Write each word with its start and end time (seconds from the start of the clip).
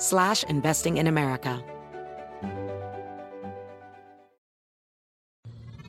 slash 0.00 0.44
investing 0.48 0.96
in 0.96 1.06
America. 1.06 1.62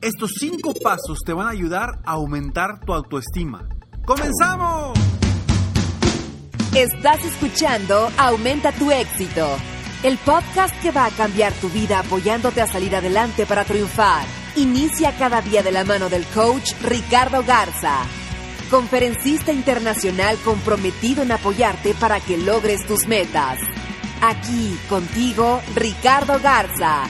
Estos 0.02 0.32
cinco 0.38 0.74
pasos 0.74 1.18
te 1.24 1.32
van 1.32 1.46
a 1.46 1.50
ayudar 1.50 2.00
a 2.04 2.12
aumentar 2.12 2.80
tu 2.84 2.92
autoestima. 2.92 3.68
¡Comenzamos! 4.04 4.98
Estás 6.74 7.24
escuchando 7.24 8.10
Aumenta 8.18 8.72
tu 8.72 8.90
éxito, 8.90 9.46
el 10.02 10.18
podcast 10.18 10.74
que 10.82 10.90
va 10.90 11.06
a 11.06 11.10
cambiar 11.10 11.52
tu 11.52 11.68
vida 11.68 12.00
apoyándote 12.00 12.60
a 12.60 12.66
salir 12.66 12.96
adelante 12.96 13.46
para 13.46 13.64
triunfar. 13.64 14.26
Inicia 14.56 15.16
cada 15.16 15.40
día 15.40 15.62
de 15.62 15.70
la 15.70 15.84
mano 15.84 16.08
del 16.08 16.24
coach 16.34 16.72
Ricardo 16.82 17.44
Garza, 17.44 17.98
conferencista 18.70 19.52
internacional 19.52 20.36
comprometido 20.44 21.22
en 21.22 21.30
apoyarte 21.30 21.94
para 21.94 22.18
que 22.18 22.38
logres 22.38 22.84
tus 22.88 23.06
metas. 23.06 23.58
Aquí 24.24 24.78
contigo, 24.88 25.60
Ricardo 25.74 26.38
Garza. 26.40 27.08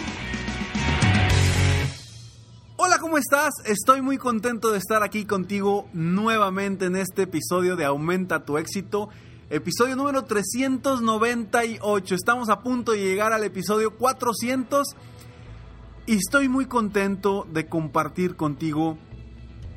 Hola, 2.79 2.97
¿cómo 3.01 3.19
estás? 3.19 3.51
Estoy 3.67 4.01
muy 4.01 4.17
contento 4.17 4.73
de 4.73 4.79
estar 4.79 5.03
aquí 5.03 5.27
contigo 5.27 5.91
nuevamente 5.93 6.87
en 6.87 6.97
este 6.97 7.25
episodio 7.25 7.77
de 7.77 7.85
Aumenta 7.85 8.47
tu 8.47 8.57
éxito. 8.57 9.11
Episodio 9.51 9.95
número 9.95 10.25
398. 10.25 12.15
Estamos 12.15 12.49
a 12.49 12.61
punto 12.61 12.93
de 12.93 13.01
llegar 13.01 13.35
al 13.35 13.45
episodio 13.45 13.95
400 13.99 14.97
y 16.07 16.17
estoy 16.17 16.49
muy 16.49 16.65
contento 16.65 17.47
de 17.53 17.67
compartir 17.69 18.37
contigo 18.37 18.97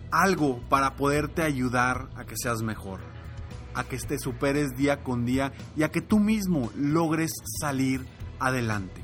algo 0.09 0.61
para 0.69 0.95
poderte 0.95 1.41
ayudar 1.41 2.07
a 2.15 2.23
que 2.23 2.35
seas 2.37 2.61
mejor, 2.61 3.01
a 3.75 3.83
que 3.83 3.97
te 3.97 4.17
superes 4.17 4.75
día 4.75 5.03
con 5.03 5.25
día 5.25 5.53
y 5.75 5.83
a 5.83 5.91
que 5.91 6.01
tú 6.01 6.19
mismo 6.19 6.71
logres 6.75 7.31
salir 7.59 8.05
adelante. 8.39 9.03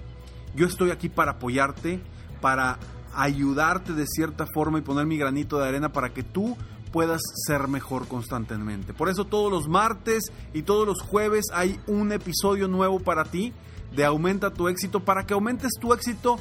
Yo 0.55 0.65
estoy 0.65 0.91
aquí 0.91 1.09
para 1.09 1.33
apoyarte, 1.33 2.01
para 2.41 2.79
ayudarte 3.13 3.93
de 3.93 4.07
cierta 4.07 4.45
forma 4.53 4.79
y 4.79 4.81
poner 4.81 5.05
mi 5.05 5.17
granito 5.17 5.59
de 5.59 5.67
arena 5.67 5.91
para 5.91 6.13
que 6.13 6.23
tú 6.23 6.57
puedas 6.91 7.21
ser 7.47 7.67
mejor 7.67 8.07
constantemente. 8.07 8.93
Por 8.93 9.09
eso 9.09 9.25
todos 9.25 9.51
los 9.51 9.67
martes 9.67 10.31
y 10.53 10.63
todos 10.63 10.85
los 10.85 11.01
jueves 11.01 11.45
hay 11.53 11.79
un 11.87 12.11
episodio 12.11 12.67
nuevo 12.67 12.99
para 12.99 13.25
ti 13.25 13.53
de 13.95 14.05
Aumenta 14.05 14.53
tu 14.53 14.67
éxito 14.67 15.03
para 15.03 15.25
que 15.25 15.33
aumentes 15.33 15.71
tu 15.79 15.93
éxito 15.93 16.37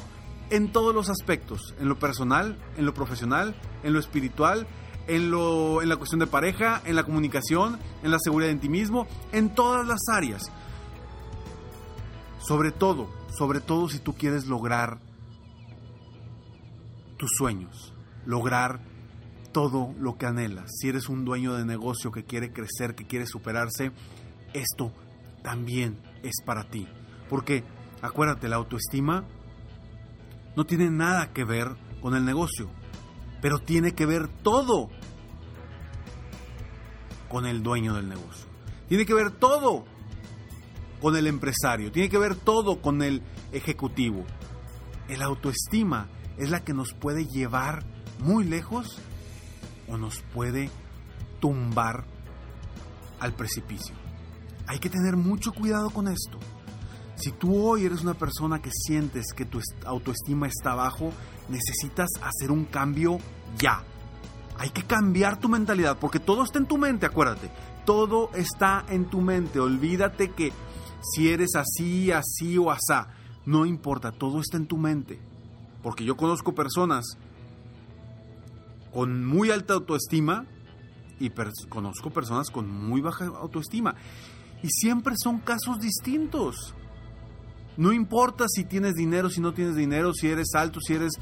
en 0.49 0.71
todos 0.71 0.93
los 0.93 1.09
aspectos, 1.09 1.73
en 1.79 1.87
lo 1.87 1.97
personal, 1.97 2.57
en 2.77 2.85
lo 2.85 2.93
profesional, 2.93 3.55
en 3.83 3.93
lo 3.93 3.99
espiritual, 3.99 4.67
en, 5.11 5.29
lo, 5.29 5.81
en 5.81 5.89
la 5.89 5.97
cuestión 5.97 6.19
de 6.19 6.27
pareja, 6.27 6.81
en 6.85 6.95
la 6.95 7.03
comunicación, 7.03 7.77
en 8.01 8.11
la 8.11 8.17
seguridad 8.17 8.49
en 8.49 8.61
ti 8.61 8.69
mismo, 8.69 9.07
en 9.33 9.53
todas 9.53 9.85
las 9.85 9.99
áreas. 10.09 10.49
Sobre 12.39 12.71
todo, 12.71 13.09
sobre 13.37 13.59
todo 13.59 13.89
si 13.89 13.99
tú 13.99 14.13
quieres 14.13 14.47
lograr 14.47 14.99
tus 17.17 17.29
sueños, 17.37 17.93
lograr 18.25 18.79
todo 19.51 19.93
lo 19.99 20.17
que 20.17 20.27
anhelas. 20.27 20.71
Si 20.79 20.87
eres 20.87 21.09
un 21.09 21.25
dueño 21.25 21.55
de 21.55 21.65
negocio 21.65 22.09
que 22.13 22.23
quiere 22.23 22.53
crecer, 22.53 22.95
que 22.95 23.05
quiere 23.05 23.25
superarse, 23.25 23.91
esto 24.53 24.93
también 25.43 26.01
es 26.23 26.41
para 26.45 26.69
ti. 26.69 26.87
Porque 27.29 27.65
acuérdate, 28.01 28.47
la 28.47 28.55
autoestima 28.55 29.25
no 30.55 30.65
tiene 30.65 30.89
nada 30.89 31.33
que 31.33 31.43
ver 31.43 31.75
con 32.01 32.15
el 32.15 32.23
negocio, 32.23 32.69
pero 33.41 33.59
tiene 33.59 33.93
que 33.93 34.05
ver 34.05 34.29
todo 34.29 34.89
con 37.31 37.45
el 37.45 37.63
dueño 37.63 37.93
del 37.93 38.09
negocio. 38.09 38.45
Tiene 38.89 39.05
que 39.05 39.13
ver 39.13 39.31
todo 39.31 39.85
con 41.01 41.15
el 41.15 41.27
empresario, 41.27 41.91
tiene 41.91 42.09
que 42.09 42.17
ver 42.17 42.35
todo 42.35 42.81
con 42.81 43.01
el 43.01 43.23
ejecutivo. 43.53 44.25
El 45.07 45.21
autoestima 45.21 46.09
es 46.37 46.49
la 46.49 46.63
que 46.63 46.73
nos 46.73 46.93
puede 46.93 47.25
llevar 47.25 47.85
muy 48.19 48.43
lejos 48.43 48.99
o 49.87 49.97
nos 49.97 50.21
puede 50.33 50.69
tumbar 51.39 52.03
al 53.21 53.33
precipicio. 53.33 53.95
Hay 54.67 54.79
que 54.79 54.89
tener 54.89 55.15
mucho 55.15 55.53
cuidado 55.53 55.89
con 55.89 56.09
esto. 56.09 56.37
Si 57.15 57.31
tú 57.31 57.65
hoy 57.65 57.85
eres 57.85 58.01
una 58.01 58.13
persona 58.13 58.61
que 58.61 58.71
sientes 58.71 59.27
que 59.33 59.45
tu 59.45 59.61
autoestima 59.85 60.47
está 60.47 60.75
bajo, 60.75 61.11
necesitas 61.49 62.09
hacer 62.21 62.51
un 62.51 62.65
cambio 62.65 63.19
ya. 63.57 63.83
Hay 64.61 64.69
que 64.69 64.83
cambiar 64.83 65.39
tu 65.39 65.49
mentalidad 65.49 65.97
porque 65.97 66.19
todo 66.19 66.43
está 66.43 66.59
en 66.59 66.67
tu 66.67 66.77
mente, 66.77 67.07
acuérdate. 67.07 67.49
Todo 67.83 68.29
está 68.35 68.85
en 68.89 69.05
tu 69.05 69.19
mente. 69.19 69.59
Olvídate 69.59 70.29
que 70.29 70.53
si 71.01 71.29
eres 71.29 71.55
así, 71.55 72.11
así 72.11 72.59
o 72.59 72.69
asá, 72.69 73.07
no 73.47 73.65
importa, 73.65 74.11
todo 74.11 74.39
está 74.39 74.57
en 74.57 74.67
tu 74.67 74.77
mente. 74.77 75.19
Porque 75.81 76.05
yo 76.05 76.15
conozco 76.15 76.53
personas 76.53 77.17
con 78.93 79.25
muy 79.25 79.49
alta 79.49 79.73
autoestima 79.73 80.45
y 81.19 81.31
conozco 81.67 82.11
personas 82.11 82.51
con 82.51 82.69
muy 82.69 83.01
baja 83.01 83.25
autoestima. 83.25 83.95
Y 84.61 84.69
siempre 84.69 85.15
son 85.17 85.39
casos 85.39 85.79
distintos. 85.79 86.75
No 87.77 87.91
importa 87.91 88.45
si 88.47 88.65
tienes 88.65 88.93
dinero, 88.93 89.31
si 89.31 89.41
no 89.41 89.55
tienes 89.55 89.75
dinero, 89.75 90.13
si 90.13 90.27
eres 90.27 90.53
alto, 90.53 90.79
si 90.79 90.93
eres 90.93 91.13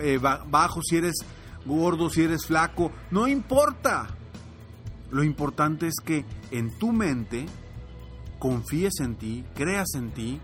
eh, 0.00 0.16
bajo, 0.18 0.80
si 0.80 0.96
eres 0.96 1.16
gordo, 1.66 2.10
si 2.10 2.22
eres 2.22 2.46
flaco. 2.46 2.92
No 3.10 3.28
importa. 3.28 4.08
Lo 5.10 5.24
importante 5.24 5.88
es 5.88 5.94
que 6.04 6.24
en 6.50 6.78
tu 6.78 6.92
mente 6.92 7.46
confíes 8.38 8.94
en 9.00 9.16
ti, 9.16 9.44
creas 9.54 9.94
en 9.94 10.12
ti 10.12 10.40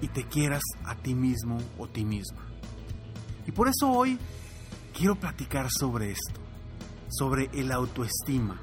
y 0.00 0.08
te 0.08 0.24
quieras 0.24 0.62
a 0.84 0.96
ti 0.96 1.14
mismo 1.14 1.58
o 1.78 1.86
ti 1.86 2.04
misma. 2.04 2.46
Y 3.46 3.52
por 3.52 3.68
eso 3.68 3.90
hoy 3.90 4.18
quiero 4.96 5.16
platicar 5.16 5.68
sobre 5.70 6.12
esto, 6.12 6.40
sobre 7.08 7.50
el 7.52 7.72
autoestima. 7.72 8.60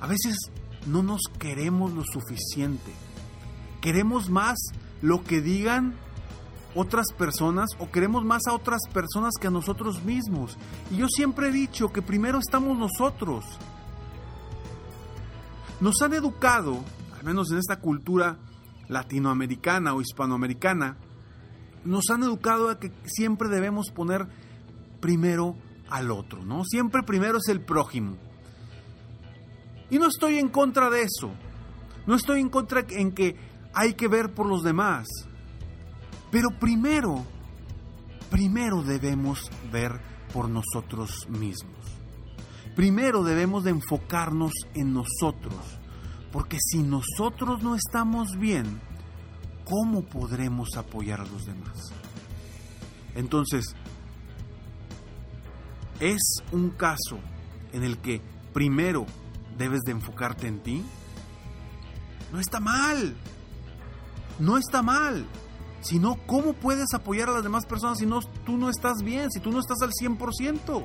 A 0.00 0.06
veces 0.06 0.36
no 0.86 1.02
nos 1.02 1.20
queremos 1.38 1.92
lo 1.92 2.02
suficiente. 2.04 2.92
Queremos 3.80 4.30
más 4.30 4.58
lo 5.02 5.22
que 5.22 5.40
digan 5.40 5.94
otras 6.74 7.06
personas 7.16 7.70
o 7.78 7.90
queremos 7.90 8.24
más 8.24 8.42
a 8.46 8.54
otras 8.54 8.80
personas 8.92 9.34
que 9.40 9.48
a 9.48 9.50
nosotros 9.50 10.02
mismos. 10.04 10.56
Y 10.90 10.98
yo 10.98 11.08
siempre 11.08 11.48
he 11.48 11.52
dicho 11.52 11.92
que 11.92 12.02
primero 12.02 12.38
estamos 12.38 12.78
nosotros. 12.78 13.44
Nos 15.80 16.00
han 16.02 16.14
educado, 16.14 16.84
al 17.18 17.24
menos 17.24 17.50
en 17.50 17.58
esta 17.58 17.80
cultura 17.80 18.38
latinoamericana 18.88 19.94
o 19.94 20.00
hispanoamericana, 20.00 20.96
nos 21.84 22.10
han 22.10 22.22
educado 22.22 22.68
a 22.68 22.78
que 22.78 22.92
siempre 23.04 23.48
debemos 23.48 23.90
poner 23.90 24.26
primero 25.00 25.56
al 25.88 26.10
otro, 26.10 26.44
¿no? 26.44 26.64
Siempre 26.64 27.02
primero 27.02 27.38
es 27.38 27.48
el 27.48 27.60
prójimo. 27.60 28.16
Y 29.90 29.98
no 29.98 30.06
estoy 30.06 30.38
en 30.38 30.48
contra 30.48 30.90
de 30.90 31.02
eso. 31.02 31.30
No 32.06 32.14
estoy 32.14 32.40
en 32.40 32.48
contra 32.48 32.84
en 32.88 33.12
que 33.12 33.36
hay 33.72 33.94
que 33.94 34.08
ver 34.08 34.32
por 34.34 34.46
los 34.46 34.62
demás. 34.62 35.08
Pero 36.30 36.50
primero, 36.58 37.24
primero 38.30 38.82
debemos 38.82 39.50
ver 39.72 40.00
por 40.32 40.48
nosotros 40.48 41.28
mismos. 41.28 41.74
Primero 42.76 43.24
debemos 43.24 43.64
de 43.64 43.70
enfocarnos 43.70 44.52
en 44.74 44.94
nosotros. 44.94 45.80
Porque 46.32 46.58
si 46.60 46.82
nosotros 46.82 47.62
no 47.62 47.74
estamos 47.74 48.36
bien, 48.38 48.80
¿cómo 49.64 50.02
podremos 50.02 50.76
apoyar 50.76 51.20
a 51.20 51.26
los 51.26 51.44
demás? 51.44 51.92
Entonces, 53.16 53.74
es 55.98 56.20
un 56.52 56.70
caso 56.70 57.18
en 57.72 57.82
el 57.82 57.98
que 57.98 58.22
primero 58.52 59.06
debes 59.58 59.80
de 59.80 59.92
enfocarte 59.92 60.46
en 60.46 60.60
ti. 60.60 60.84
No 62.32 62.38
está 62.38 62.60
mal. 62.60 63.16
No 64.38 64.56
está 64.56 64.82
mal. 64.82 65.26
Sino, 65.80 66.16
¿cómo 66.26 66.52
puedes 66.52 66.92
apoyar 66.94 67.30
a 67.30 67.32
las 67.32 67.42
demás 67.42 67.64
personas 67.66 67.98
si 67.98 68.06
no, 68.06 68.20
tú 68.44 68.56
no 68.56 68.68
estás 68.68 69.02
bien, 69.02 69.30
si 69.30 69.40
tú 69.40 69.50
no 69.50 69.60
estás 69.60 69.80
al 69.82 69.90
100%? 69.90 70.84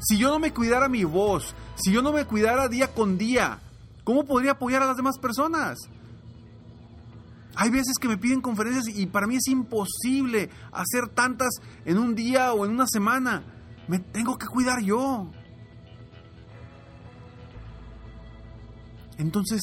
Si 0.00 0.16
yo 0.16 0.28
no 0.30 0.38
me 0.38 0.52
cuidara 0.52 0.88
mi 0.88 1.04
voz, 1.04 1.54
si 1.76 1.92
yo 1.92 2.00
no 2.00 2.12
me 2.12 2.24
cuidara 2.24 2.68
día 2.68 2.94
con 2.94 3.18
día, 3.18 3.60
¿cómo 4.04 4.24
podría 4.24 4.52
apoyar 4.52 4.82
a 4.82 4.86
las 4.86 4.96
demás 4.96 5.18
personas? 5.18 5.78
Hay 7.56 7.70
veces 7.70 7.96
que 8.00 8.08
me 8.08 8.16
piden 8.16 8.40
conferencias 8.40 8.88
y 8.96 9.06
para 9.06 9.26
mí 9.26 9.36
es 9.36 9.48
imposible 9.48 10.50
hacer 10.72 11.08
tantas 11.08 11.50
en 11.84 11.98
un 11.98 12.14
día 12.14 12.52
o 12.52 12.64
en 12.64 12.72
una 12.72 12.86
semana. 12.86 13.42
Me 13.88 13.98
tengo 13.98 14.38
que 14.38 14.46
cuidar 14.46 14.80
yo. 14.80 15.30
Entonces, 19.18 19.60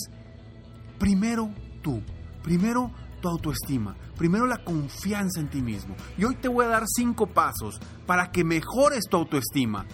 primero 1.00 1.50
tú, 1.81 2.03
primero 2.44 2.91
tu 3.21 3.29
autoestima, 3.29 3.95
primero 4.18 4.48
la 4.48 4.64
confianza 4.64 5.40
en 5.40 5.50
ti 5.50 5.62
mismo. 5.62 5.96
Y 6.18 6.25
hoy 6.25 6.36
te 6.36 6.48
voy 6.48 6.66
a 6.66 6.69
dar 6.69 6.84
cinco 6.88 7.28
pasos 7.28 7.80
para 8.06 8.31
que 8.31 8.44
mejores 8.44 9.06
tu 9.10 9.18
autoestima, 9.18 9.86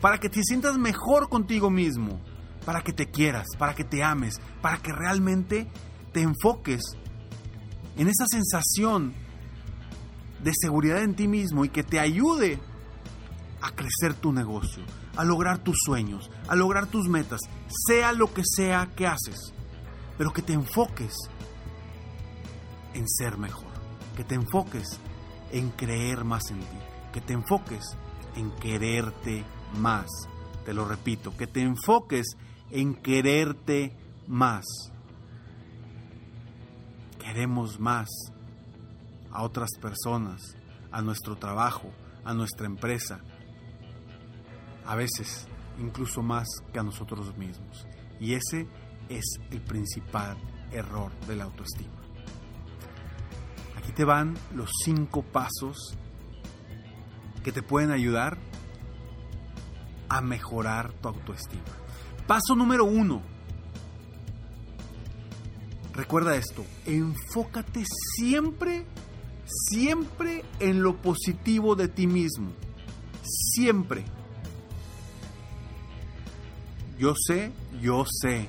para 0.00 0.18
que 0.18 0.28
te 0.28 0.42
sientas 0.42 0.78
mejor 0.78 1.28
contigo 1.28 1.70
mismo, 1.70 2.20
para 2.64 2.82
que 2.82 2.92
te 2.92 3.10
quieras, 3.10 3.46
para 3.58 3.74
que 3.74 3.84
te 3.84 4.02
ames, 4.02 4.40
para 4.60 4.78
que 4.78 4.92
realmente 4.92 5.68
te 6.12 6.22
enfoques 6.22 6.82
en 7.96 8.08
esa 8.08 8.26
sensación 8.26 9.14
de 10.42 10.52
seguridad 10.54 11.02
en 11.02 11.14
ti 11.14 11.28
mismo 11.28 11.64
y 11.64 11.68
que 11.68 11.82
te 11.82 11.98
ayude 11.98 12.60
a 13.60 13.70
crecer 13.70 14.14
tu 14.14 14.32
negocio, 14.32 14.82
a 15.16 15.24
lograr 15.24 15.58
tus 15.58 15.76
sueños, 15.84 16.30
a 16.48 16.54
lograr 16.54 16.86
tus 16.86 17.08
metas, 17.08 17.40
sea 17.86 18.12
lo 18.12 18.32
que 18.32 18.42
sea 18.44 18.92
que 18.94 19.06
haces, 19.06 19.52
pero 20.18 20.32
que 20.32 20.42
te 20.42 20.52
enfoques 20.52 21.14
en 22.94 23.08
ser 23.08 23.38
mejor, 23.38 23.65
que 24.16 24.24
te 24.24 24.34
enfoques 24.34 24.98
en 25.52 25.70
creer 25.70 26.24
más 26.24 26.50
en 26.50 26.60
ti, 26.60 26.78
que 27.12 27.20
te 27.20 27.34
enfoques 27.34 27.96
en 28.34 28.50
quererte 28.52 29.44
más. 29.78 30.06
Te 30.64 30.74
lo 30.74 30.84
repito, 30.84 31.36
que 31.36 31.46
te 31.46 31.62
enfoques 31.62 32.36
en 32.70 32.94
quererte 32.94 33.96
más. 34.26 34.64
Queremos 37.20 37.78
más 37.78 38.08
a 39.30 39.42
otras 39.42 39.70
personas, 39.80 40.56
a 40.90 41.02
nuestro 41.02 41.36
trabajo, 41.36 41.92
a 42.24 42.32
nuestra 42.34 42.66
empresa, 42.66 43.20
a 44.86 44.96
veces 44.96 45.46
incluso 45.78 46.22
más 46.22 46.46
que 46.72 46.78
a 46.78 46.82
nosotros 46.82 47.36
mismos. 47.36 47.86
Y 48.18 48.34
ese 48.34 48.66
es 49.08 49.24
el 49.50 49.60
principal 49.60 50.36
error 50.72 51.12
de 51.26 51.36
la 51.36 51.44
autoestima. 51.44 51.95
Te 53.96 54.04
van 54.04 54.36
los 54.54 54.70
cinco 54.84 55.22
pasos 55.22 55.96
que 57.42 57.50
te 57.50 57.62
pueden 57.62 57.90
ayudar 57.90 58.38
a 60.08 60.20
mejorar 60.20 60.92
tu 60.92 61.08
autoestima. 61.08 61.62
Paso 62.26 62.54
número 62.54 62.84
uno. 62.84 63.22
Recuerda 65.94 66.36
esto, 66.36 66.62
enfócate 66.84 67.84
siempre, 68.16 68.84
siempre 69.46 70.44
en 70.60 70.82
lo 70.82 71.00
positivo 71.00 71.74
de 71.74 71.88
ti 71.88 72.06
mismo. 72.06 72.52
Siempre. 73.22 74.04
Yo 76.98 77.14
sé, 77.16 77.50
yo 77.80 78.04
sé. 78.06 78.48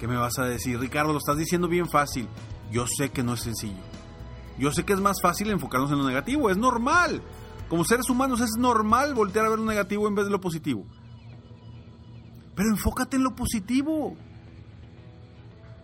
¿Qué 0.00 0.08
me 0.08 0.16
vas 0.16 0.38
a 0.38 0.44
decir? 0.44 0.78
Ricardo, 0.78 1.12
lo 1.12 1.18
estás 1.18 1.36
diciendo 1.36 1.68
bien 1.68 1.88
fácil. 1.88 2.28
Yo 2.70 2.86
sé 2.86 3.10
que 3.10 3.22
no 3.22 3.34
es 3.34 3.40
sencillo. 3.40 3.91
Yo 4.58 4.72
sé 4.72 4.84
que 4.84 4.92
es 4.92 5.00
más 5.00 5.16
fácil 5.22 5.50
enfocarnos 5.50 5.90
en 5.90 5.98
lo 5.98 6.06
negativo. 6.06 6.50
Es 6.50 6.56
normal. 6.56 7.22
Como 7.68 7.84
seres 7.84 8.08
humanos 8.10 8.40
es 8.40 8.50
normal 8.58 9.14
voltear 9.14 9.46
a 9.46 9.50
ver 9.50 9.58
lo 9.58 9.64
negativo 9.64 10.06
en 10.06 10.14
vez 10.14 10.26
de 10.26 10.30
lo 10.30 10.40
positivo. 10.40 10.86
Pero 12.54 12.68
enfócate 12.68 13.16
en 13.16 13.24
lo 13.24 13.34
positivo. 13.34 14.16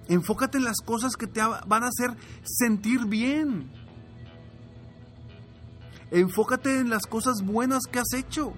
Enfócate 0.09 0.59
en 0.59 0.65
las 0.65 0.79
cosas 0.85 1.17
que 1.17 1.27
te 1.27 1.41
van 1.41 1.85
a 1.85 1.89
hacer 1.89 2.17
sentir 2.43 3.07
bien. 3.07 3.71
Enfócate 6.11 6.79
en 6.79 6.89
las 6.89 7.07
cosas 7.07 7.43
buenas 7.43 7.83
que 7.91 7.99
has 7.99 8.13
hecho. 8.15 8.53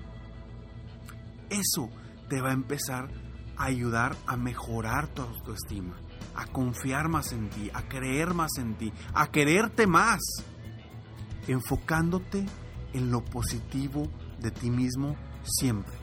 Eso 1.51 1.91
te 2.29 2.41
va 2.41 2.51
a 2.51 2.53
empezar 2.53 3.09
a 3.57 3.65
ayudar 3.65 4.17
a 4.27 4.37
mejorar 4.37 5.09
tu 5.09 5.23
autoestima, 5.23 5.97
a 6.35 6.47
confiar 6.47 7.09
más 7.09 7.33
en 7.33 7.49
ti, 7.51 7.71
a 7.75 7.83
creer 7.83 8.35
más 8.35 8.53
en 8.59 8.75
ti, 8.75 8.93
a 9.15 9.31
quererte 9.31 9.87
más, 9.87 10.21
enfocándote 11.47 12.47
en 12.93 13.11
lo 13.11 13.25
positivo 13.25 14.09
de 14.41 14.51
ti 14.51 14.71
mismo 14.71 15.17
siempre. 15.43 15.95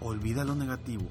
Olvida 0.00 0.44
lo 0.44 0.54
negativo, 0.54 1.08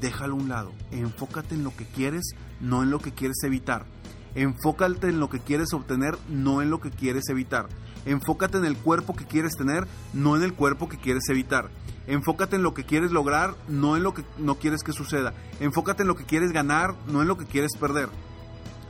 déjalo 0.00 0.34
a 0.34 0.38
un 0.38 0.48
lado, 0.48 0.72
enfócate 0.90 1.54
en 1.54 1.64
lo 1.64 1.74
que 1.76 1.86
quieres, 1.86 2.34
no 2.60 2.82
en 2.82 2.90
lo 2.90 2.98
que 2.98 3.12
quieres 3.12 3.42
evitar. 3.44 3.86
Enfócate 4.34 5.08
en 5.08 5.20
lo 5.20 5.30
que 5.30 5.38
quieres 5.38 5.72
obtener, 5.72 6.18
no 6.28 6.60
en 6.60 6.70
lo 6.70 6.80
que 6.80 6.90
quieres 6.90 7.28
evitar. 7.28 7.68
Enfócate 8.06 8.58
en 8.58 8.64
el 8.64 8.76
cuerpo 8.76 9.14
que 9.14 9.26
quieres 9.26 9.56
tener, 9.56 9.86
no 10.12 10.36
en 10.36 10.42
el 10.42 10.54
cuerpo 10.54 10.88
que 10.88 10.98
quieres 10.98 11.28
evitar. 11.28 11.70
Enfócate 12.06 12.56
en 12.56 12.62
lo 12.62 12.74
que 12.74 12.84
quieres 12.84 13.12
lograr, 13.12 13.54
no 13.68 13.96
en 13.96 14.02
lo 14.02 14.12
que 14.12 14.24
no 14.38 14.56
quieres 14.56 14.82
que 14.82 14.92
suceda. 14.92 15.32
Enfócate 15.60 16.02
en 16.02 16.08
lo 16.08 16.16
que 16.16 16.24
quieres 16.24 16.52
ganar, 16.52 16.94
no 17.06 17.22
en 17.22 17.28
lo 17.28 17.38
que 17.38 17.46
quieres 17.46 17.72
perder. 17.78 18.08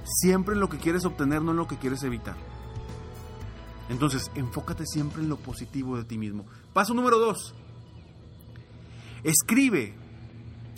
Siempre 0.05 0.55
en 0.55 0.61
lo 0.61 0.69
que 0.69 0.78
quieres 0.78 1.05
obtener, 1.05 1.43
no 1.43 1.52
en 1.52 1.56
lo 1.56 1.69
que 1.69 1.78
quieres 1.78 2.02
evitar. 2.02 2.37
Entonces, 3.88 4.31
enfócate 4.34 4.84
siempre 4.87 5.22
en 5.22 5.28
lo 5.28 5.37
positivo 5.37 5.96
de 5.96 6.05
ti 6.05 6.19
mismo. 6.19 6.44
Paso 6.72 6.94
número 6.94 7.19
dos. 7.19 7.55
Escribe. 9.22 9.94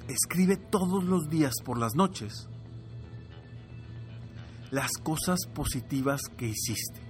Escribe 0.08 0.56
todos 0.56 1.04
los 1.04 1.28
días 1.28 1.54
por 1.64 1.78
las 1.78 1.94
noches 1.96 2.48
las 4.70 4.90
cosas 5.02 5.38
positivas 5.54 6.20
que 6.36 6.48
hiciste. 6.48 7.05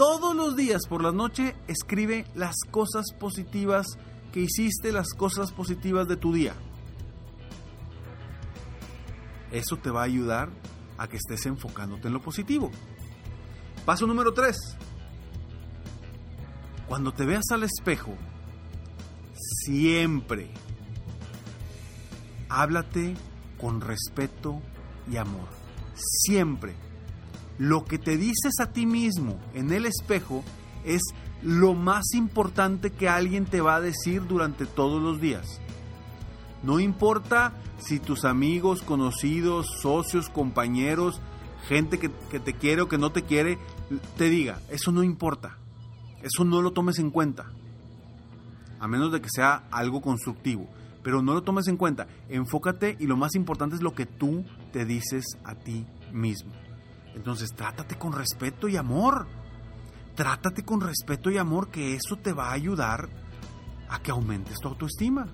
Todos 0.00 0.34
los 0.34 0.56
días 0.56 0.86
por 0.88 1.02
la 1.02 1.12
noche 1.12 1.54
escribe 1.68 2.24
las 2.34 2.56
cosas 2.70 3.12
positivas 3.12 3.86
que 4.32 4.40
hiciste, 4.40 4.92
las 4.92 5.12
cosas 5.12 5.52
positivas 5.52 6.08
de 6.08 6.16
tu 6.16 6.32
día. 6.32 6.54
Eso 9.52 9.76
te 9.76 9.90
va 9.90 10.00
a 10.00 10.04
ayudar 10.04 10.48
a 10.96 11.06
que 11.06 11.18
estés 11.18 11.44
enfocándote 11.44 12.08
en 12.08 12.14
lo 12.14 12.22
positivo. 12.22 12.70
Paso 13.84 14.06
número 14.06 14.32
3. 14.32 14.56
Cuando 16.88 17.12
te 17.12 17.26
veas 17.26 17.50
al 17.50 17.64
espejo, 17.64 18.14
siempre 19.66 20.50
háblate 22.48 23.16
con 23.60 23.82
respeto 23.82 24.62
y 25.12 25.18
amor. 25.18 25.48
Siempre. 25.94 26.89
Lo 27.60 27.84
que 27.84 27.98
te 27.98 28.16
dices 28.16 28.54
a 28.58 28.72
ti 28.72 28.86
mismo 28.86 29.38
en 29.52 29.70
el 29.70 29.84
espejo 29.84 30.42
es 30.82 31.02
lo 31.42 31.74
más 31.74 32.14
importante 32.14 32.90
que 32.90 33.06
alguien 33.06 33.44
te 33.44 33.60
va 33.60 33.74
a 33.74 33.82
decir 33.82 34.26
durante 34.26 34.64
todos 34.64 35.02
los 35.02 35.20
días. 35.20 35.60
No 36.62 36.80
importa 36.80 37.52
si 37.76 37.98
tus 37.98 38.24
amigos, 38.24 38.80
conocidos, 38.80 39.66
socios, 39.82 40.30
compañeros, 40.30 41.20
gente 41.68 41.98
que, 41.98 42.08
te 42.08 42.54
quiere 42.54 42.80
o 42.80 42.88
que 42.88 42.96
no 42.96 43.12
te 43.12 43.24
quiere, 43.24 43.58
te 44.16 44.30
diga, 44.30 44.58
eso 44.70 44.90
no 44.90 45.02
importa. 45.02 45.58
Eso 46.22 46.46
no 46.46 46.62
lo 46.62 46.70
tomes 46.70 46.98
en 46.98 47.10
cuenta. 47.10 47.44
A 48.78 48.88
menos 48.88 49.12
de 49.12 49.20
que 49.20 49.28
sea 49.30 49.64
algo 49.70 50.00
constructivo. 50.00 50.66
Pero 51.02 51.20
no 51.20 51.34
lo 51.34 51.42
tomes 51.42 51.68
en 51.68 51.76
cuenta. 51.76 52.06
Enfócate 52.30 52.96
y 52.98 53.06
lo 53.06 53.18
más 53.18 53.34
importante 53.34 53.76
es 53.76 53.82
lo 53.82 53.92
que 53.92 54.06
tú 54.06 54.46
te 54.72 54.86
dices 54.86 55.26
a 55.44 55.54
ti 55.54 55.84
mismo. 56.10 56.52
Entonces 57.14 57.50
trátate 57.54 57.96
con 57.96 58.12
respeto 58.12 58.68
y 58.68 58.76
amor. 58.76 59.26
Trátate 60.14 60.64
con 60.64 60.80
respeto 60.80 61.30
y 61.30 61.38
amor 61.38 61.70
que 61.70 61.94
eso 61.94 62.16
te 62.16 62.32
va 62.32 62.50
a 62.50 62.52
ayudar 62.52 63.08
a 63.88 64.00
que 64.00 64.10
aumentes 64.10 64.58
tu 64.60 64.68
autoestima. 64.68 65.28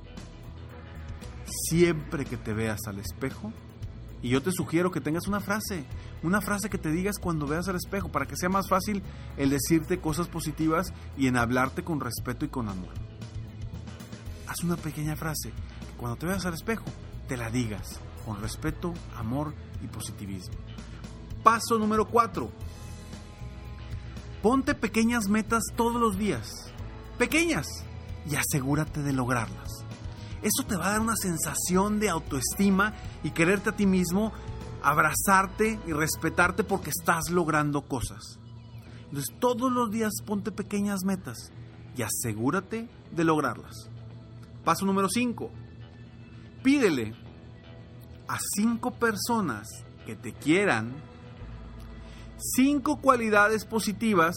Siempre 1.68 2.24
que 2.24 2.36
te 2.36 2.52
veas 2.52 2.80
al 2.86 2.98
espejo, 2.98 3.52
y 4.22 4.30
yo 4.30 4.42
te 4.42 4.50
sugiero 4.50 4.90
que 4.90 5.00
tengas 5.00 5.28
una 5.28 5.40
frase, 5.40 5.84
una 6.22 6.40
frase 6.40 6.68
que 6.68 6.78
te 6.78 6.90
digas 6.90 7.16
cuando 7.20 7.46
veas 7.46 7.68
al 7.68 7.76
espejo, 7.76 8.10
para 8.10 8.26
que 8.26 8.36
sea 8.36 8.48
más 8.48 8.68
fácil 8.68 9.02
el 9.36 9.50
decirte 9.50 10.00
cosas 10.00 10.28
positivas 10.28 10.92
y 11.16 11.28
en 11.28 11.36
hablarte 11.36 11.84
con 11.84 12.00
respeto 12.00 12.44
y 12.44 12.48
con 12.48 12.68
amor. 12.68 12.92
Haz 14.48 14.64
una 14.64 14.76
pequeña 14.76 15.16
frase 15.16 15.50
que 15.50 15.96
cuando 15.96 16.16
te 16.16 16.26
veas 16.26 16.46
al 16.46 16.54
espejo 16.54 16.86
te 17.28 17.36
la 17.36 17.50
digas 17.50 18.00
con 18.24 18.40
respeto, 18.40 18.92
amor 19.16 19.54
y 19.82 19.86
positivismo. 19.86 20.56
Paso 21.46 21.78
número 21.78 22.08
4. 22.08 22.50
Ponte 24.42 24.74
pequeñas 24.74 25.28
metas 25.28 25.62
todos 25.76 25.94
los 25.94 26.18
días. 26.18 26.72
Pequeñas. 27.18 27.68
Y 28.28 28.34
asegúrate 28.34 29.00
de 29.00 29.12
lograrlas. 29.12 29.68
Eso 30.42 30.66
te 30.66 30.74
va 30.74 30.88
a 30.88 30.90
dar 30.90 31.00
una 31.00 31.14
sensación 31.14 32.00
de 32.00 32.10
autoestima 32.10 32.94
y 33.22 33.30
quererte 33.30 33.70
a 33.70 33.76
ti 33.76 33.86
mismo, 33.86 34.32
abrazarte 34.82 35.78
y 35.86 35.92
respetarte 35.92 36.64
porque 36.64 36.90
estás 36.90 37.30
logrando 37.30 37.82
cosas. 37.82 38.40
Entonces 39.04 39.32
todos 39.38 39.70
los 39.70 39.92
días 39.92 40.14
ponte 40.26 40.50
pequeñas 40.50 41.04
metas 41.04 41.52
y 41.96 42.02
asegúrate 42.02 42.88
de 43.12 43.22
lograrlas. 43.22 43.88
Paso 44.64 44.84
número 44.84 45.08
5. 45.08 45.48
Pídele 46.64 47.14
a 48.26 48.36
cinco 48.56 48.90
personas 48.98 49.68
que 50.06 50.16
te 50.16 50.32
quieran 50.32 50.92
cinco 52.38 53.00
cualidades 53.00 53.64
positivas 53.64 54.34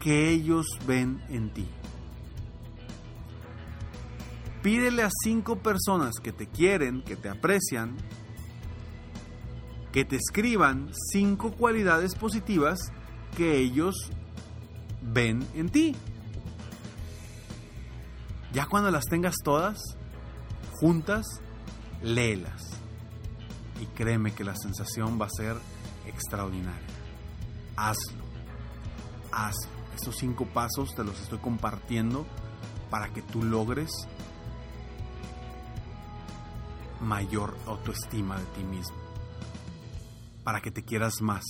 que 0.00 0.30
ellos 0.30 0.66
ven 0.86 1.22
en 1.28 1.52
ti. 1.52 1.68
Pídele 4.62 5.02
a 5.02 5.10
cinco 5.22 5.56
personas 5.56 6.14
que 6.22 6.32
te 6.32 6.46
quieren, 6.46 7.02
que 7.02 7.16
te 7.16 7.28
aprecian, 7.28 7.96
que 9.92 10.04
te 10.04 10.16
escriban 10.16 10.90
cinco 11.12 11.52
cualidades 11.52 12.14
positivas 12.14 12.78
que 13.36 13.56
ellos 13.58 14.10
ven 15.00 15.46
en 15.54 15.68
ti. 15.68 15.96
Ya 18.52 18.66
cuando 18.66 18.90
las 18.90 19.04
tengas 19.04 19.36
todas 19.44 19.78
juntas, 20.72 21.24
léelas. 22.02 22.62
Y 23.80 23.86
créeme 23.86 24.32
que 24.32 24.44
la 24.44 24.56
sensación 24.56 25.20
va 25.20 25.26
a 25.26 25.30
ser 25.30 25.56
extraordinaria. 26.06 26.97
Hazlo. 27.78 28.24
Hazlo. 29.30 29.78
Estos 29.94 30.16
cinco 30.16 30.46
pasos 30.46 30.94
te 30.96 31.04
los 31.04 31.20
estoy 31.20 31.38
compartiendo 31.38 32.26
para 32.90 33.12
que 33.12 33.22
tú 33.22 33.42
logres 33.42 33.90
mayor 37.00 37.56
autoestima 37.66 38.36
de 38.36 38.44
ti 38.46 38.64
mismo. 38.64 38.96
Para 40.42 40.60
que 40.60 40.72
te 40.72 40.82
quieras 40.82 41.20
más. 41.20 41.44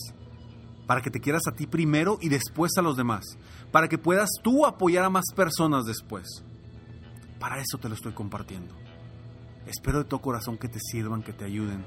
Para 0.87 1.01
que 1.01 1.11
te 1.11 1.21
quieras 1.21 1.43
a 1.49 1.53
ti 1.53 1.67
primero 1.67 2.19
y 2.21 2.29
después 2.29 2.73
a 2.77 2.83
los 2.83 2.97
demás. 2.97 3.25
Para 3.73 3.89
que 3.89 3.97
puedas 3.97 4.29
tú 4.43 4.67
apoyar 4.67 5.05
a 5.05 5.11
más 5.11 5.25
personas 5.35 5.87
después. 5.87 6.27
Para 7.41 7.59
eso 7.59 7.79
te 7.79 7.89
lo 7.89 7.95
estoy 7.95 8.13
compartiendo. 8.13 8.75
Espero 9.67 9.99
de 9.99 10.05
todo 10.05 10.21
corazón 10.21 10.59
que 10.59 10.69
te 10.69 10.79
sirvan, 10.79 11.23
que 11.23 11.33
te 11.33 11.47
ayuden 11.47 11.85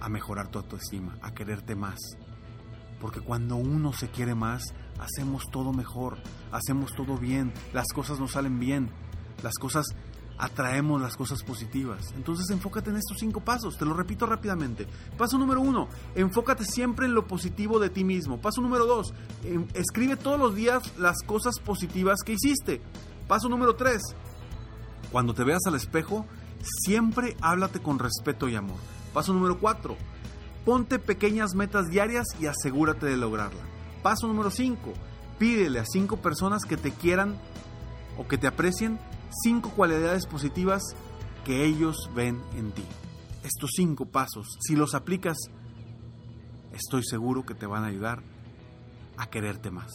a 0.00 0.08
mejorar 0.08 0.48
tu 0.48 0.58
autoestima, 0.58 1.16
a 1.22 1.32
quererte 1.32 1.74
más. 1.76 1.98
Porque 3.04 3.20
cuando 3.20 3.56
uno 3.56 3.92
se 3.92 4.08
quiere 4.08 4.34
más, 4.34 4.72
hacemos 4.98 5.50
todo 5.50 5.74
mejor, 5.74 6.16
hacemos 6.50 6.94
todo 6.94 7.18
bien, 7.18 7.52
las 7.74 7.84
cosas 7.94 8.18
nos 8.18 8.32
salen 8.32 8.58
bien, 8.58 8.88
las 9.42 9.58
cosas 9.58 9.84
atraemos 10.38 11.02
las 11.02 11.14
cosas 11.14 11.42
positivas. 11.42 12.14
Entonces 12.16 12.48
enfócate 12.48 12.88
en 12.88 12.96
estos 12.96 13.18
cinco 13.20 13.40
pasos, 13.40 13.76
te 13.76 13.84
lo 13.84 13.92
repito 13.92 14.24
rápidamente. 14.24 14.88
Paso 15.18 15.36
número 15.36 15.60
uno, 15.60 15.90
enfócate 16.14 16.64
siempre 16.64 17.04
en 17.04 17.12
lo 17.12 17.26
positivo 17.26 17.78
de 17.78 17.90
ti 17.90 18.04
mismo. 18.04 18.40
Paso 18.40 18.62
número 18.62 18.86
dos, 18.86 19.12
em, 19.44 19.66
escribe 19.74 20.16
todos 20.16 20.38
los 20.38 20.54
días 20.54 20.96
las 20.96 21.18
cosas 21.26 21.58
positivas 21.58 22.20
que 22.24 22.32
hiciste. 22.32 22.80
Paso 23.28 23.50
número 23.50 23.76
tres, 23.76 24.00
cuando 25.12 25.34
te 25.34 25.44
veas 25.44 25.66
al 25.66 25.74
espejo, 25.74 26.24
siempre 26.86 27.36
háblate 27.42 27.80
con 27.80 27.98
respeto 27.98 28.48
y 28.48 28.56
amor. 28.56 28.78
Paso 29.12 29.34
número 29.34 29.58
cuatro, 29.58 29.94
ponte 30.64 30.98
pequeñas 30.98 31.54
metas 31.54 31.88
diarias 31.88 32.26
y 32.40 32.46
asegúrate 32.46 33.06
de 33.06 33.16
lograrla. 33.16 33.62
Paso 34.02 34.26
número 34.26 34.50
cinco, 34.50 34.92
pídele 35.38 35.78
a 35.78 35.84
cinco 35.84 36.18
personas 36.18 36.64
que 36.64 36.76
te 36.76 36.90
quieran 36.90 37.36
o 38.16 38.26
que 38.26 38.38
te 38.38 38.46
aprecien 38.46 38.98
cinco 39.42 39.70
cualidades 39.70 40.26
positivas 40.26 40.82
que 41.44 41.64
ellos 41.64 42.10
ven 42.14 42.40
en 42.56 42.72
ti. 42.72 42.84
Estos 43.42 43.70
cinco 43.76 44.06
pasos, 44.06 44.58
si 44.60 44.76
los 44.76 44.94
aplicas, 44.94 45.36
estoy 46.72 47.02
seguro 47.04 47.44
que 47.44 47.54
te 47.54 47.66
van 47.66 47.84
a 47.84 47.88
ayudar 47.88 48.22
a 49.16 49.26
quererte 49.28 49.70
más, 49.70 49.90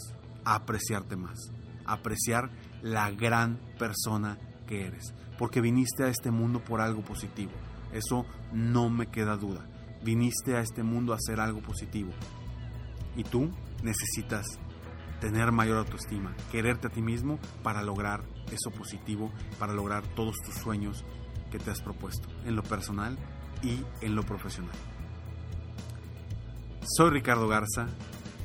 a 0.46 0.56
apreciarte 0.56 1.16
más, 1.16 1.52
a 1.86 1.94
apreciar 1.94 2.52
la 2.82 3.10
gran 3.12 3.60
persona 3.78 4.38
que 4.68 4.86
eres, 4.86 5.14
porque 5.38 5.62
viniste 5.62 6.04
a 6.04 6.10
este 6.10 6.30
mundo 6.30 6.64
por 6.64 6.80
algo 6.80 7.02
positivo. 7.02 7.52
Eso 7.92 8.26
no 8.54 8.90
me 8.90 9.08
queda 9.08 9.36
duda. 9.36 9.66
Viniste 10.04 10.56
a 10.56 10.62
este 10.62 10.84
mundo 10.84 11.14
a 11.14 11.18
hacer 11.18 11.40
algo 11.40 11.62
positivo. 11.62 12.12
Y 13.16 13.24
tú 13.24 13.52
necesitas 13.84 14.46
tener 15.20 15.52
mayor 15.52 15.80
autoestima, 15.80 16.36
quererte 16.52 16.88
a 16.88 16.90
ti 16.90 17.02
mismo 17.02 17.40
para 17.64 17.84
lograr 17.84 18.24
eso 18.52 18.72
positivo, 18.72 19.32
para 19.58 19.74
lograr 19.74 20.04
todos 20.16 20.36
tus 20.46 20.56
sueños 20.56 21.04
que 21.52 21.60
te 21.60 21.72
has 21.72 21.82
propuesto, 21.82 22.30
en 22.46 22.56
lo 22.56 22.64
personal 22.64 23.18
y 23.62 23.84
en 24.02 24.16
lo 24.16 24.24
profesional. 24.24 24.76
Soy 26.98 27.10
Ricardo 27.10 27.48
Garza 27.48 27.88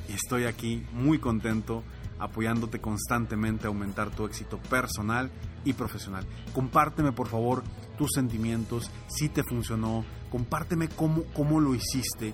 y 0.09 0.13
estoy 0.13 0.45
aquí 0.45 0.85
muy 0.91 1.19
contento 1.19 1.83
apoyándote 2.19 2.79
constantemente 2.79 3.65
a 3.65 3.69
aumentar 3.69 4.09
tu 4.09 4.25
éxito 4.25 4.57
personal 4.69 5.31
y 5.63 5.73
profesional. 5.73 6.25
Compárteme 6.53 7.11
por 7.11 7.27
favor 7.27 7.63
tus 7.97 8.11
sentimientos, 8.13 8.91
si 9.07 9.29
te 9.29 9.43
funcionó, 9.43 10.05
compárteme 10.29 10.89
cómo, 10.89 11.23
cómo 11.33 11.59
lo 11.59 11.75
hiciste, 11.75 12.33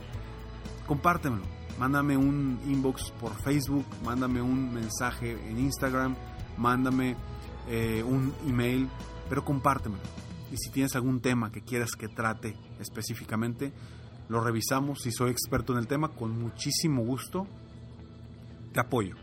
compártemelo 0.88 1.62
mándame 1.82 2.16
un 2.16 2.60
inbox 2.68 3.12
por 3.20 3.34
Facebook, 3.42 3.86
mándame 4.06 4.40
un 4.40 4.72
mensaje 4.72 5.32
en 5.50 5.58
Instagram, 5.58 6.16
mándame 6.56 7.16
eh, 7.68 8.04
un 8.04 8.32
email, 8.46 8.88
pero 9.28 9.44
compártemelo. 9.44 10.04
Y 10.52 10.58
si 10.58 10.70
tienes 10.70 10.96
algún 10.96 11.22
tema 11.22 11.52
que 11.52 11.64
quieras 11.64 11.94
que 11.98 12.08
trate 12.08 12.56
específicamente, 12.80 13.74
lo 14.30 14.42
revisamos. 14.42 15.00
Si 15.02 15.12
soy 15.12 15.32
experto 15.32 15.74
en 15.74 15.80
el 15.80 15.88
tema, 15.88 16.10
con 16.10 16.38
muchísimo 16.38 17.04
gusto 17.04 17.48
te 18.74 18.80
apoyo. 18.80 19.16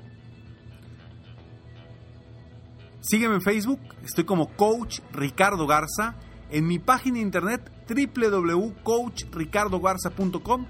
Sígueme 3.01 3.37
en 3.37 3.43
Facebook, 3.43 3.81
estoy 4.05 4.25
como 4.25 4.55
Coach 4.57 5.01
Ricardo 5.13 5.67
Garza. 5.67 6.17
En 6.51 6.67
mi 6.67 6.79
página 6.79 7.17
de 7.17 7.23
internet 7.23 7.71
www.coachricardogarza.com 7.89 10.67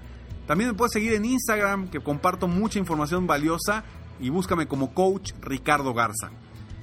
también 0.49 0.71
me 0.71 0.75
puedes 0.75 0.93
seguir 0.93 1.13
en 1.13 1.25
Instagram, 1.25 1.89
que 1.89 1.99
comparto 1.99 2.47
mucha 2.47 2.79
información 2.79 3.27
valiosa, 3.27 3.83
y 4.19 4.31
búscame 4.31 4.67
como 4.67 4.95
Coach 4.95 5.33
Ricardo 5.41 5.93
Garza. 5.93 6.31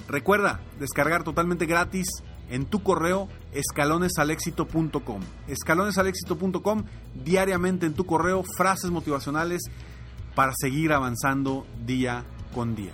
Recuerda 0.07 0.61
descargar 0.79 1.25
totalmente 1.25 1.65
gratis 1.65 2.07
en 2.49 2.65
tu 2.65 2.81
correo 2.81 3.27
escalonesalexito.com. 3.51 5.21
Escalonesalexito.com 5.49 6.85
diariamente 7.13 7.85
en 7.85 7.93
tu 7.93 8.05
correo 8.05 8.45
frases 8.55 8.89
motivacionales 8.89 9.63
para 10.33 10.53
seguir 10.55 10.93
avanzando 10.93 11.67
día 11.85 12.23
con 12.53 12.73
día. 12.73 12.93